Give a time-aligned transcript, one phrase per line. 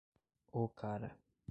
[0.61, 1.13] Ocara